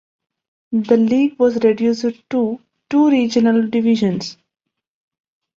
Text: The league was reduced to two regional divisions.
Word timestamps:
The 0.71 0.97
league 0.97 1.37
was 1.39 1.63
reduced 1.63 2.07
to 2.31 2.59
two 2.89 3.09
regional 3.11 3.67
divisions. 3.67 4.35